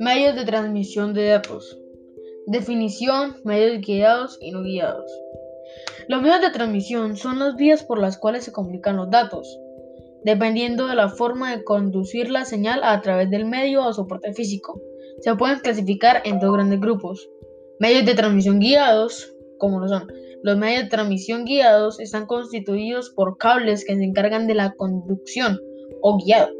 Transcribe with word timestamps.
Medios 0.00 0.36
de 0.36 0.44
transmisión 0.44 1.12
de 1.12 1.26
datos. 1.26 1.78
Definición, 2.46 3.36
medios 3.44 3.80
guiados 3.80 4.38
y 4.40 4.52
no 4.52 4.62
guiados. 4.62 5.10
Los 6.08 6.22
medios 6.22 6.40
de 6.40 6.50
transmisión 6.50 7.16
son 7.16 7.38
las 7.38 7.56
vías 7.56 7.82
por 7.82 7.98
las 7.98 8.16
cuales 8.16 8.44
se 8.44 8.52
comunican 8.52 8.96
los 8.96 9.10
datos, 9.10 9.58
dependiendo 10.24 10.86
de 10.86 10.94
la 10.94 11.08
forma 11.08 11.54
de 11.54 11.64
conducir 11.64 12.30
la 12.30 12.44
señal 12.44 12.80
a 12.84 13.00
través 13.00 13.28
del 13.30 13.44
medio 13.44 13.84
o 13.84 13.92
soporte 13.92 14.32
físico. 14.32 14.80
Se 15.20 15.34
pueden 15.34 15.58
clasificar 15.58 16.22
en 16.24 16.38
dos 16.38 16.52
grandes 16.52 16.80
grupos. 16.80 17.28
Medios 17.80 18.06
de 18.06 18.14
transmisión 18.14 18.60
guiados, 18.60 19.34
como 19.58 19.80
lo 19.80 19.88
son. 19.88 20.06
Los 20.42 20.56
medios 20.56 20.84
de 20.84 20.90
transmisión 20.90 21.44
guiados 21.44 21.98
están 21.98 22.26
constituidos 22.26 23.10
por 23.10 23.36
cables 23.36 23.84
que 23.84 23.96
se 23.96 24.04
encargan 24.04 24.46
de 24.46 24.54
la 24.54 24.74
conducción 24.74 25.60
o 26.00 26.18
guiado 26.18 26.50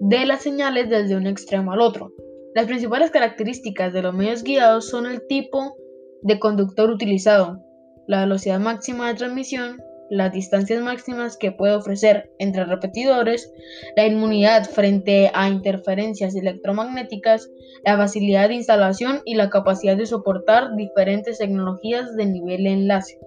de 0.00 0.26
las 0.26 0.42
señales 0.42 0.88
desde 0.90 1.16
un 1.16 1.26
extremo 1.26 1.72
al 1.72 1.80
otro. 1.80 2.12
Las 2.56 2.64
principales 2.64 3.10
características 3.10 3.92
de 3.92 4.00
los 4.00 4.14
medios 4.14 4.42
guiados 4.42 4.88
son 4.88 5.04
el 5.04 5.26
tipo 5.26 5.76
de 6.22 6.38
conductor 6.38 6.88
utilizado, 6.88 7.62
la 8.06 8.20
velocidad 8.20 8.58
máxima 8.58 9.08
de 9.08 9.14
transmisión, 9.14 9.82
las 10.08 10.32
distancias 10.32 10.82
máximas 10.82 11.36
que 11.36 11.52
puede 11.52 11.74
ofrecer 11.74 12.30
entre 12.38 12.64
repetidores, 12.64 13.52
la 13.94 14.06
inmunidad 14.06 14.64
frente 14.70 15.30
a 15.34 15.50
interferencias 15.50 16.34
electromagnéticas, 16.34 17.46
la 17.84 17.98
facilidad 17.98 18.48
de 18.48 18.54
instalación 18.54 19.20
y 19.26 19.34
la 19.34 19.50
capacidad 19.50 19.98
de 19.98 20.06
soportar 20.06 20.76
diferentes 20.76 21.36
tecnologías 21.36 22.16
de 22.16 22.24
nivel 22.24 22.64
de 22.64 22.70
enlace. 22.70 23.18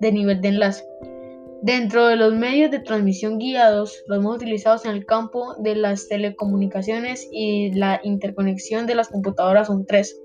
De 0.00 0.10
nivel 0.10 0.40
de 0.40 0.48
enlace. 0.48 0.84
Dentro 1.62 2.06
de 2.06 2.14
los 2.14 2.34
medios 2.34 2.70
de 2.70 2.78
transmisión 2.78 3.38
guiados, 3.38 4.04
los 4.06 4.22
más 4.22 4.36
utilizados 4.36 4.84
en 4.84 4.92
el 4.92 5.04
campo 5.04 5.56
de 5.58 5.74
las 5.74 6.06
telecomunicaciones 6.06 7.28
y 7.32 7.72
la 7.72 8.00
interconexión 8.04 8.86
de 8.86 8.94
las 8.94 9.08
computadoras 9.08 9.66
son 9.66 9.84
tres. 9.84 10.20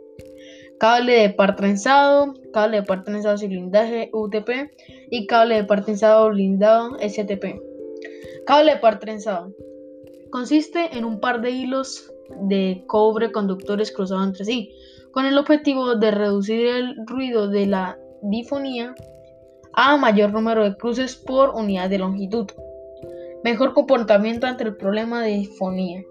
Cable 0.80 1.14
de 1.14 1.30
par 1.31 1.56
trenzado, 1.56 2.36
cable 2.53 2.81
de 2.81 2.84
par 2.84 3.03
trenzado 3.03 3.38
sin 3.38 3.50
blindaje 3.50 4.12
UTP 4.14 4.50
y 5.09 5.25
cable 5.25 5.56
de 5.56 5.64
par 5.64 5.84
trenzado 5.84 6.30
blindado 6.30 6.98
STP. 7.00 7.59
Cable 8.45 8.73
de 8.73 8.80
par 8.80 9.00
trenzado. 9.00 9.56
Consiste 10.30 10.95
en 10.95 11.03
un 11.03 11.20
par 11.20 11.42
de 11.42 11.50
hilos 11.50 12.12
de 12.42 12.84
cobre 12.86 13.31
conductores 13.31 13.92
cruzados 13.92 14.28
entre 14.28 14.45
sí, 14.45 14.72
con 15.12 15.25
el 15.25 15.38
objetivo 15.40 15.95
de 15.95 16.12
reducir 16.12 16.68
el 16.68 16.95
ruido 17.08 17.47
de 17.47 17.66
la 17.66 17.97
difonía 18.22 18.94
a 19.74 19.98
mayor 19.98 20.32
número 20.32 20.64
de 20.64 20.76
cruces 20.76 21.16
por 21.16 21.50
unidad 21.50 21.90
de 21.90 21.98
longitud. 21.98 22.48
Mejor 23.44 23.74
comportamiento 23.74 24.48
ante 24.48 24.64
el 24.64 24.78
problema 24.78 25.24
de 25.24 25.46
fonía. 25.58 26.04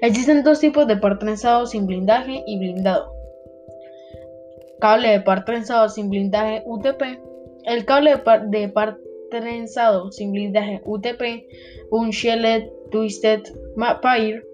Existen 0.00 0.44
dos 0.44 0.60
tipos 0.60 0.86
de 0.86 0.96
par 0.96 1.18
trenzado 1.18 1.66
sin 1.66 1.86
blindaje 1.86 2.42
y 2.46 2.58
blindado. 2.58 3.12
Cable 4.80 5.08
de 5.08 5.20
par 5.20 5.44
trenzado 5.44 5.88
sin 5.88 6.08
blindaje 6.08 6.62
UTP. 6.64 7.02
El 7.64 7.84
cable 7.84 8.12
de 8.12 8.18
par, 8.18 8.48
de 8.48 8.68
par 8.68 8.98
trenzado 9.30 10.10
sin 10.12 10.32
blindaje 10.32 10.80
UTP, 10.84 11.46
un 11.90 12.10
Shielded 12.10 12.70
Twisted 12.90 13.42
Pair, 14.00 14.44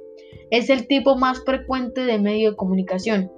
es 0.50 0.70
el 0.70 0.86
tipo 0.86 1.16
más 1.16 1.44
frecuente 1.44 2.04
de 2.04 2.18
medio 2.18 2.50
de 2.50 2.56
comunicación. 2.56 3.30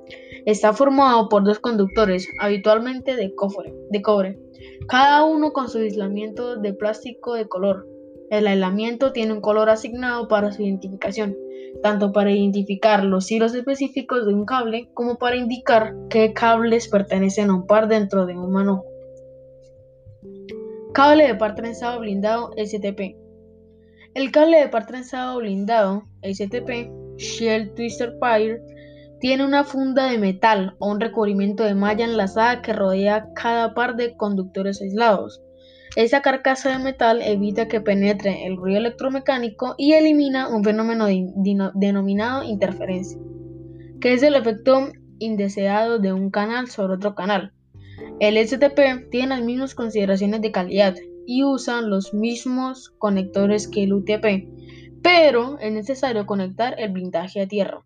Está 0.46 0.72
formado 0.72 1.28
por 1.28 1.44
dos 1.44 1.58
conductores, 1.58 2.28
habitualmente 2.40 3.16
de 3.16 3.34
cobre 3.34 4.38
cada 4.88 5.24
uno 5.24 5.52
con 5.52 5.68
su 5.68 5.78
aislamiento 5.78 6.56
de 6.56 6.72
plástico 6.72 7.34
de 7.34 7.48
color. 7.48 7.86
El 8.30 8.46
aislamiento 8.46 9.12
tiene 9.12 9.32
un 9.32 9.40
color 9.40 9.70
asignado 9.70 10.28
para 10.28 10.52
su 10.52 10.62
identificación, 10.62 11.36
tanto 11.82 12.12
para 12.12 12.32
identificar 12.32 13.04
los 13.04 13.30
hilos 13.30 13.54
específicos 13.54 14.26
de 14.26 14.34
un 14.34 14.44
cable 14.44 14.90
como 14.94 15.16
para 15.16 15.36
indicar 15.36 15.94
qué 16.10 16.32
cables 16.32 16.88
pertenecen 16.88 17.50
a 17.50 17.54
un 17.54 17.66
par 17.66 17.88
dentro 17.88 18.26
de 18.26 18.36
un 18.36 18.50
manojo. 18.50 18.84
Cable 20.92 21.26
de 21.26 21.34
par 21.34 21.54
trenzado 21.54 22.00
blindado 22.00 22.50
STP. 22.56 23.16
El 24.14 24.30
cable 24.32 24.58
de 24.58 24.68
par 24.68 24.86
trenzado 24.86 25.38
blindado 25.38 26.04
STP, 26.22 26.90
Shell 27.18 27.74
Twister 27.74 28.18
Pair, 28.18 28.62
tiene 29.20 29.44
una 29.44 29.64
funda 29.64 30.10
de 30.10 30.18
metal 30.18 30.76
o 30.78 30.90
un 30.90 31.00
recubrimiento 31.00 31.64
de 31.64 31.74
malla 31.74 32.04
enlazada 32.04 32.62
que 32.62 32.72
rodea 32.72 33.28
cada 33.34 33.74
par 33.74 33.96
de 33.96 34.16
conductores 34.16 34.82
aislados. 34.82 35.42
Esa 35.96 36.20
carcasa 36.20 36.76
de 36.76 36.84
metal 36.84 37.22
evita 37.22 37.68
que 37.68 37.80
penetre 37.80 38.46
el 38.46 38.56
ruido 38.56 38.78
electromecánico 38.78 39.74
y 39.78 39.94
elimina 39.94 40.48
un 40.48 40.62
fenómeno 40.62 41.06
denominado 41.74 42.42
interferencia, 42.42 43.18
que 44.00 44.12
es 44.12 44.22
el 44.22 44.34
efecto 44.34 44.88
indeseado 45.18 45.98
de 45.98 46.12
un 46.12 46.30
canal 46.30 46.68
sobre 46.68 46.94
otro 46.94 47.14
canal. 47.14 47.54
El 48.20 48.36
STP 48.36 49.08
tiene 49.10 49.28
las 49.28 49.42
mismas 49.42 49.74
consideraciones 49.74 50.42
de 50.42 50.52
calidad 50.52 50.96
y 51.26 51.44
usa 51.44 51.80
los 51.80 52.12
mismos 52.12 52.90
conectores 52.98 53.66
que 53.66 53.84
el 53.84 53.94
UTP, 53.94 54.48
pero 55.02 55.58
es 55.60 55.72
necesario 55.72 56.26
conectar 56.26 56.74
el 56.78 56.92
blindaje 56.92 57.40
a 57.40 57.48
tierra. 57.48 57.85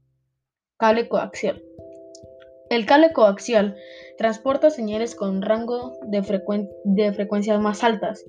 Cable 0.81 1.09
coaxial. 1.09 1.63
El 2.71 2.87
cable 2.87 3.13
coaxial 3.13 3.77
transporta 4.17 4.71
señales 4.71 5.15
con 5.15 5.43
rango 5.43 5.93
de, 6.07 6.23
frecuencias 6.23 7.61
más 7.61 7.85
altas 7.85 8.25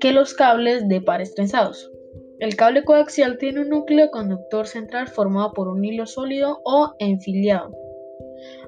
que 0.00 0.12
los 0.12 0.32
cables 0.32 0.88
de 0.88 1.02
pares 1.02 1.34
trenzados. 1.34 1.92
El 2.38 2.56
cable 2.56 2.84
coaxial 2.84 3.36
tiene 3.36 3.60
un 3.60 3.68
núcleo 3.68 4.10
conductor 4.10 4.66
central 4.66 5.08
formado 5.08 5.52
por 5.52 5.68
un 5.68 5.84
hilo 5.84 6.06
sólido 6.06 6.62
o 6.64 6.94
enfiliado, 7.00 7.70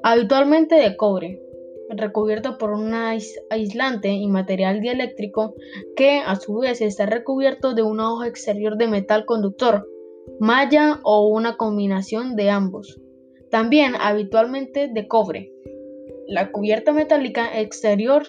habitualmente 0.03 0.75
de 0.75 0.95
cobre, 0.99 1.41
recubierto 1.89 2.59
por 2.59 2.73
un 2.73 2.93
aislante 2.93 4.11
y 4.11 4.29
material 4.29 4.83
dieléctrico 4.83 5.55
que 5.97 6.19
a 6.19 6.37
su 6.37 6.59
vez 6.59 6.83
está 6.83 7.07
recubierto 7.07 7.73
de 7.73 7.81
una 7.81 8.13
hoja 8.13 8.29
exterior 8.29 8.77
de 8.77 8.89
metal 8.89 9.25
conductor, 9.25 9.89
malla 10.39 11.01
o 11.03 11.29
una 11.29 11.57
combinación 11.57 12.37
de 12.37 12.51
ambos 12.51 13.02
también 13.53 13.93
habitualmente 14.01 14.89
de 14.89 15.07
cobre. 15.07 15.53
La 16.27 16.51
cubierta 16.51 16.93
metálica 16.93 17.61
exterior 17.61 18.23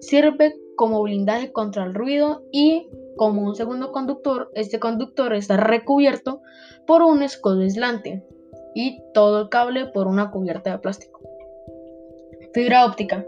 sirve 0.00 0.54
como 0.76 1.02
blindaje 1.02 1.50
contra 1.50 1.84
el 1.84 1.94
ruido 1.94 2.42
y 2.52 2.90
como 3.16 3.40
un 3.40 3.56
segundo 3.56 3.90
conductor, 3.90 4.50
este 4.54 4.78
conductor 4.78 5.32
está 5.32 5.56
recubierto 5.56 6.42
por 6.86 7.00
un 7.00 7.22
escudo 7.22 7.62
aislante 7.62 8.22
y 8.74 9.02
todo 9.14 9.40
el 9.40 9.48
cable 9.48 9.86
por 9.86 10.06
una 10.06 10.30
cubierta 10.30 10.72
de 10.72 10.78
plástico. 10.78 11.22
Fibra 12.52 12.84
óptica. 12.84 13.24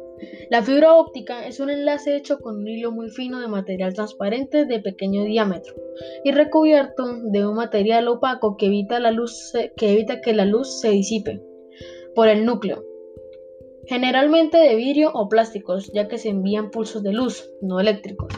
La 0.51 0.63
fibra 0.63 0.95
óptica 0.95 1.47
es 1.47 1.61
un 1.61 1.71
enlace 1.71 2.17
hecho 2.17 2.39
con 2.39 2.57
un 2.57 2.69
hilo 2.69 2.93
muy 2.93 3.11
fino 3.11 3.41
de 3.41 3.49
material 3.49 3.95
transparente 3.95 4.65
de 4.65 4.81
pequeño 4.81 5.25
diámetro 5.25 5.75
y 6.25 6.33
recubierto 6.33 7.05
de 7.25 7.47
un 7.47 7.57
material 7.57 8.09
opaco 8.09 8.57
que 8.57 8.67
evita, 8.67 8.99
evita 9.81 10.21
que 10.21 10.33
la 10.33 10.45
luz 10.45 10.81
se 10.81 10.91
disipe 10.91 11.43
por 12.15 12.29
el 12.29 12.45
núcleo, 12.45 12.85
generalmente 13.87 14.59
de 14.59 14.75
vidrio 14.75 15.11
o 15.13 15.29
plásticos, 15.29 15.91
ya 15.93 16.09
que 16.09 16.19
se 16.19 16.31
envían 16.31 16.71
pulsos 16.71 17.03
de 17.03 17.13
luz, 17.13 17.49
no 17.63 17.81
eléctricos. 17.81 18.33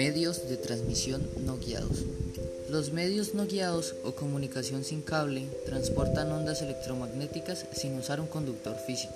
Medios 0.00 0.48
de 0.48 0.56
transmisión 0.56 1.28
no 1.44 1.58
guiados. 1.58 2.06
Los 2.70 2.90
medios 2.90 3.34
no 3.34 3.46
guiados 3.46 3.94
o 4.02 4.12
comunicación 4.12 4.82
sin 4.82 5.02
cable 5.02 5.46
transportan 5.66 6.32
ondas 6.32 6.62
electromagnéticas 6.62 7.66
sin 7.74 7.98
usar 7.98 8.18
un 8.18 8.26
conductor 8.26 8.78
físico, 8.78 9.12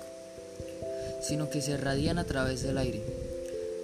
sino 1.23 1.49
que 1.49 1.63
se 1.63 1.71
irradian 1.71 2.19
a 2.19 2.25
través 2.25 2.61
del 2.61 2.77
aire, 2.77 3.01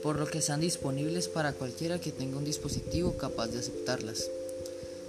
por 0.04 0.20
lo 0.20 0.28
que 0.28 0.38
están 0.38 0.62
disponibles 0.62 1.28
para 1.28 1.54
cualquiera 1.54 2.00
que 2.00 2.12
tenga 2.12 2.38
un 2.38 2.46
dispositivo 2.46 3.18
capaz 3.18 3.48
de 3.48 3.58
aceptarlas. 3.58 4.30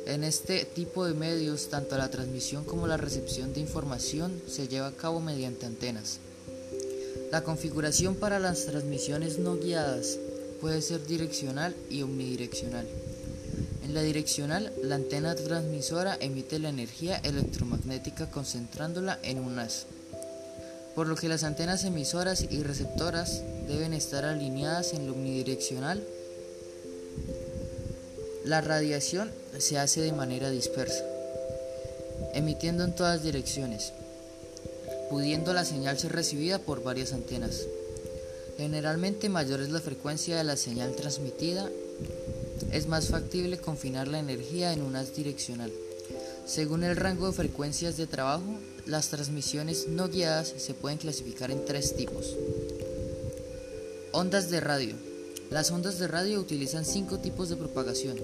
En 0.06 0.24
este 0.24 0.64
tipo 0.64 1.04
de 1.04 1.12
medios, 1.12 1.68
tanto 1.68 1.98
la 1.98 2.10
transmisión 2.10 2.64
como 2.64 2.86
la 2.86 2.96
recepción 2.96 3.52
de 3.52 3.60
información 3.60 4.40
se 4.48 4.66
lleva 4.66 4.86
a 4.86 4.96
cabo 4.96 5.20
mediante 5.20 5.66
antenas. 5.66 6.20
La 7.30 7.44
configuración 7.44 8.14
para 8.14 8.38
las 8.38 8.64
transmisiones 8.64 9.38
no 9.38 9.58
guiadas 9.58 10.16
puede 10.62 10.80
ser 10.80 11.04
direccional 11.04 11.74
y 11.90 12.02
omnidireccional. 12.02 12.86
En 13.84 13.94
la 13.94 14.02
direccional, 14.02 14.72
la 14.80 14.94
antena 14.94 15.34
transmisora 15.34 16.16
emite 16.20 16.60
la 16.60 16.68
energía 16.68 17.16
electromagnética 17.24 18.30
concentrándola 18.30 19.18
en 19.24 19.40
un 19.40 19.58
haz, 19.58 19.86
por 20.94 21.08
lo 21.08 21.16
que 21.16 21.28
las 21.28 21.42
antenas 21.42 21.84
emisoras 21.84 22.46
y 22.48 22.62
receptoras 22.62 23.42
deben 23.66 23.92
estar 23.92 24.24
alineadas 24.24 24.94
en 24.94 25.08
lo 25.08 25.14
omnidireccional. 25.14 26.00
La 28.44 28.60
radiación 28.60 29.32
se 29.58 29.80
hace 29.80 30.00
de 30.00 30.12
manera 30.12 30.48
dispersa, 30.48 31.04
emitiendo 32.34 32.84
en 32.84 32.94
todas 32.94 33.24
direcciones, 33.24 33.92
pudiendo 35.10 35.54
la 35.54 35.64
señal 35.64 35.98
ser 35.98 36.12
recibida 36.12 36.60
por 36.60 36.84
varias 36.84 37.12
antenas. 37.12 37.62
Generalmente 38.62 39.28
mayor 39.28 39.60
es 39.60 39.70
la 39.70 39.80
frecuencia 39.80 40.36
de 40.36 40.44
la 40.44 40.56
señal 40.56 40.94
transmitida, 40.94 41.68
es 42.70 42.86
más 42.86 43.08
factible 43.08 43.58
confinar 43.58 44.06
la 44.06 44.20
energía 44.20 44.72
en 44.72 44.82
una 44.82 45.02
direccional. 45.02 45.72
Según 46.46 46.84
el 46.84 46.94
rango 46.94 47.26
de 47.26 47.32
frecuencias 47.32 47.96
de 47.96 48.06
trabajo, 48.06 48.60
las 48.86 49.08
transmisiones 49.08 49.88
no 49.88 50.08
guiadas 50.08 50.54
se 50.56 50.74
pueden 50.74 50.98
clasificar 50.98 51.50
en 51.50 51.64
tres 51.64 51.96
tipos. 51.96 52.36
Ondas 54.12 54.48
de 54.48 54.60
radio. 54.60 54.94
Las 55.50 55.72
ondas 55.72 55.98
de 55.98 56.06
radio 56.06 56.38
utilizan 56.38 56.84
cinco 56.84 57.18
tipos 57.18 57.48
de 57.48 57.56
propagación. 57.56 58.16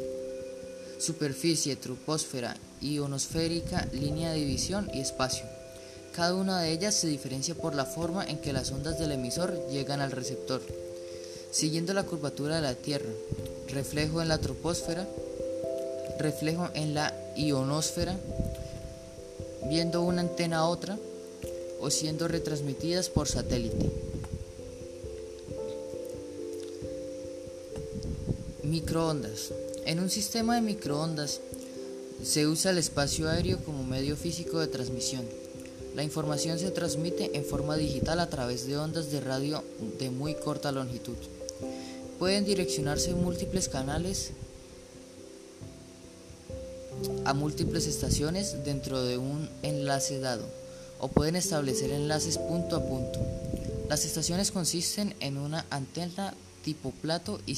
Superficie, 1.00 1.74
troposfera, 1.74 2.56
ionosférica, 2.80 3.88
línea 3.92 4.30
de 4.30 4.38
división 4.38 4.88
y 4.94 5.00
espacio. 5.00 5.57
Cada 6.14 6.34
una 6.34 6.60
de 6.60 6.72
ellas 6.72 6.94
se 6.94 7.06
diferencia 7.06 7.54
por 7.54 7.74
la 7.74 7.84
forma 7.84 8.24
en 8.24 8.38
que 8.38 8.52
las 8.52 8.70
ondas 8.72 8.98
del 8.98 9.12
emisor 9.12 9.68
llegan 9.70 10.00
al 10.00 10.10
receptor. 10.10 10.60
Siguiendo 11.50 11.94
la 11.94 12.04
curvatura 12.04 12.56
de 12.56 12.62
la 12.62 12.74
Tierra, 12.74 13.08
reflejo 13.68 14.20
en 14.20 14.28
la 14.28 14.38
troposfera, 14.38 15.06
reflejo 16.18 16.68
en 16.74 16.94
la 16.94 17.14
ionosfera, 17.36 18.16
viendo 19.68 20.02
una 20.02 20.22
antena 20.22 20.58
a 20.58 20.68
otra 20.68 20.98
o 21.80 21.90
siendo 21.90 22.28
retransmitidas 22.28 23.08
por 23.08 23.28
satélite. 23.28 23.90
Microondas. 28.62 29.52
En 29.86 30.00
un 30.00 30.10
sistema 30.10 30.56
de 30.56 30.60
microondas 30.60 31.40
se 32.22 32.46
usa 32.46 32.72
el 32.72 32.78
espacio 32.78 33.28
aéreo 33.28 33.58
como 33.64 33.84
medio 33.84 34.16
físico 34.16 34.58
de 34.58 34.66
transmisión. 34.66 35.24
La 35.94 36.02
información 36.02 36.58
se 36.58 36.70
transmite 36.70 37.36
en 37.36 37.44
forma 37.44 37.76
digital 37.76 38.20
a 38.20 38.30
través 38.30 38.66
de 38.66 38.76
ondas 38.76 39.10
de 39.10 39.20
radio 39.20 39.64
de 39.98 40.10
muy 40.10 40.34
corta 40.34 40.72
longitud. 40.72 41.16
Pueden 42.18 42.44
direccionarse 42.44 43.14
múltiples 43.14 43.68
canales 43.68 44.32
a 47.24 47.34
múltiples 47.34 47.86
estaciones 47.86 48.64
dentro 48.64 49.02
de 49.02 49.18
un 49.18 49.48
enlace 49.62 50.18
dado, 50.20 50.44
o 50.98 51.08
pueden 51.08 51.36
establecer 51.36 51.90
enlaces 51.90 52.38
punto 52.38 52.76
a 52.76 52.84
punto. 52.84 53.20
Las 53.88 54.04
estaciones 54.04 54.50
consisten 54.50 55.14
en 55.20 55.38
una 55.38 55.64
antena 55.70 56.34
tipo 56.62 56.90
plato 56.90 57.40
y, 57.46 57.54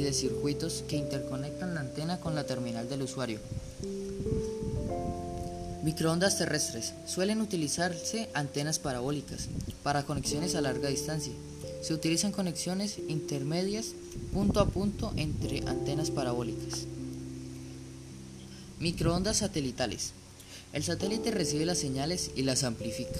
de 0.00 0.12
circuitos 0.12 0.84
que 0.88 0.96
interconectan 0.96 1.74
la 1.74 1.80
antena 1.80 2.18
con 2.18 2.34
la 2.34 2.44
terminal 2.44 2.88
del 2.88 3.02
usuario. 3.02 3.38
Microondas 5.82 6.36
terrestres. 6.36 6.92
Suelen 7.06 7.40
utilizarse 7.40 8.28
antenas 8.34 8.78
parabólicas 8.78 9.48
para 9.82 10.02
conexiones 10.02 10.54
a 10.54 10.60
larga 10.60 10.90
distancia. 10.90 11.32
Se 11.80 11.94
utilizan 11.94 12.32
conexiones 12.32 12.98
intermedias 13.08 13.94
punto 14.30 14.60
a 14.60 14.66
punto 14.66 15.10
entre 15.16 15.60
antenas 15.66 16.10
parabólicas. 16.10 16.80
Microondas 18.78 19.38
satelitales. 19.38 20.12
El 20.74 20.84
satélite 20.84 21.30
recibe 21.30 21.64
las 21.64 21.78
señales 21.78 22.30
y 22.36 22.42
las 22.42 22.62
amplifica 22.62 23.18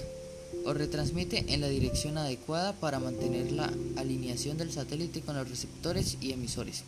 o 0.66 0.74
retransmite 0.74 1.54
en 1.54 1.62
la 1.62 1.68
dirección 1.68 2.18
adecuada 2.18 2.74
para 2.74 3.00
mantener 3.00 3.52
la 3.52 3.72
alineación 3.96 4.58
del 4.58 4.70
satélite 4.70 5.22
con 5.22 5.34
los 5.34 5.48
receptores 5.48 6.18
y 6.20 6.32
emisores. 6.32 6.82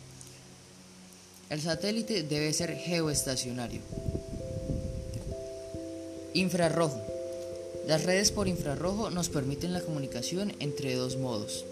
El 1.49 1.61
satélite 1.61 2.21
debe 2.21 2.53
ser 2.53 2.75
geoestacionario. 2.75 3.81
Infrarrojo. 6.35 6.99
Las 7.87 8.05
redes 8.05 8.31
por 8.31 8.47
infrarrojo 8.47 9.11
nos 9.11 9.29
permiten 9.29 9.71
la 9.71 9.81
comunicación 9.81 10.55
entre 10.59 10.95
dos 10.95 11.17
modos, 11.17 11.63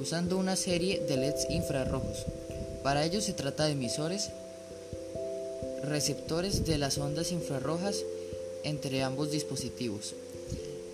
usando 0.00 0.36
una 0.36 0.54
serie 0.54 1.00
de 1.00 1.16
LEDs 1.16 1.50
infrarrojos. 1.50 2.24
Para 2.84 3.04
ello 3.04 3.20
se 3.20 3.32
trata 3.32 3.64
de 3.64 3.72
emisores, 3.72 4.30
receptores 5.82 6.64
de 6.64 6.78
las 6.78 6.98
ondas 6.98 7.32
infrarrojas 7.32 8.04
entre 8.62 9.02
ambos 9.02 9.32
dispositivos. 9.32 10.14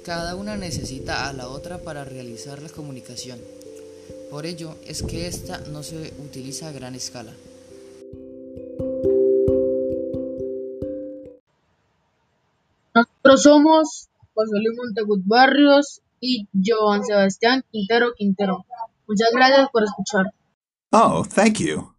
Cada 0.02 0.34
una 0.34 0.56
necesita 0.56 1.28
a 1.28 1.34
la 1.34 1.48
otra 1.48 1.76
para 1.78 2.06
realizar 2.06 2.62
la 2.62 2.70
comunicación. 2.70 3.38
Por 4.30 4.46
ello 4.46 4.76
es 4.86 5.02
que 5.02 5.26
esta 5.26 5.58
no 5.58 5.82
se 5.82 6.14
utiliza 6.24 6.68
a 6.68 6.72
gran 6.72 6.94
escala. 6.94 7.34
Nosotros 13.00 13.42
somos 13.42 14.08
José 14.34 14.56
Luis 14.62 14.76
Montegut 14.76 15.22
Barrios 15.24 16.00
y 16.20 16.48
Joan 16.52 17.04
Sebastián 17.04 17.64
Quintero 17.70 18.12
Quintero. 18.16 18.64
Muchas 19.06 19.30
gracias 19.32 19.68
por 19.70 19.84
escuchar. 19.84 20.26
Oh, 20.92 21.24
thank 21.24 21.58
you. 21.58 21.89